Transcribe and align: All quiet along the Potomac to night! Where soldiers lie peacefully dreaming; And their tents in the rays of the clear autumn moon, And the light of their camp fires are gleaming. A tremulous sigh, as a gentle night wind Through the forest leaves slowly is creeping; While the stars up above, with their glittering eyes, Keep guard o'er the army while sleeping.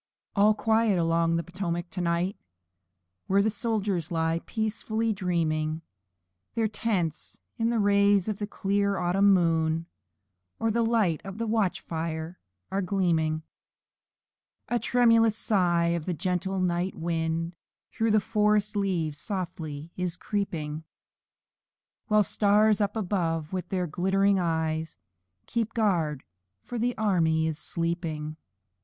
All 0.35 0.55
quiet 0.55 0.97
along 0.97 1.35
the 1.35 1.43
Potomac 1.43 1.91
to 1.91 2.01
night! 2.01 2.35
Where 3.27 3.47
soldiers 3.47 4.11
lie 4.11 4.41
peacefully 4.47 5.13
dreaming; 5.13 5.69
And 5.69 5.81
their 6.55 6.67
tents 6.67 7.39
in 7.59 7.69
the 7.69 7.77
rays 7.77 8.27
of 8.27 8.39
the 8.39 8.47
clear 8.47 8.97
autumn 8.97 9.31
moon, 9.31 9.85
And 10.59 10.73
the 10.73 10.81
light 10.81 11.21
of 11.23 11.37
their 11.37 11.47
camp 11.47 11.75
fires 11.75 12.33
are 12.71 12.81
gleaming. 12.81 13.43
A 14.69 14.79
tremulous 14.79 15.37
sigh, 15.37 15.91
as 15.91 16.07
a 16.07 16.15
gentle 16.15 16.59
night 16.59 16.95
wind 16.95 17.55
Through 17.91 18.09
the 18.09 18.19
forest 18.19 18.75
leaves 18.75 19.19
slowly 19.19 19.91
is 19.95 20.15
creeping; 20.17 20.83
While 22.07 22.21
the 22.21 22.33
stars 22.33 22.81
up 22.81 22.95
above, 22.95 23.53
with 23.53 23.69
their 23.69 23.85
glittering 23.85 24.39
eyes, 24.39 24.97
Keep 25.45 25.75
guard 25.75 26.23
o'er 26.71 26.79
the 26.79 26.97
army 26.97 27.43
while 27.43 27.53
sleeping. 27.53 28.37